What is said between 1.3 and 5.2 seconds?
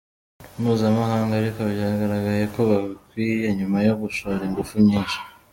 ariko byagaragaye ko babikwiye nyuma yo gushora ingufu nyinshi.